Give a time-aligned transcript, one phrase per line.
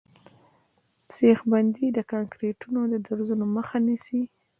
[1.15, 4.21] سیخ بندي د کانکریټو د درزونو مخه نیسي